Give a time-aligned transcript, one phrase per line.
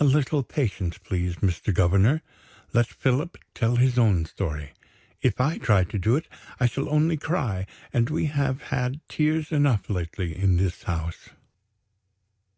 [0.00, 1.70] "A little patience, please, Mr.
[1.70, 2.22] Governor;
[2.72, 4.72] let Philip tell his own story.
[5.20, 6.26] If I try to do it,
[6.58, 11.28] I shall only cry and we have had tears enough lately, in this house."